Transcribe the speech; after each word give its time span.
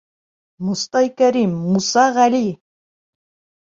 Мостай 0.69 1.11
Кәрим, 1.21 1.53
Муса 1.77 2.09
Ғәли! 2.19 2.45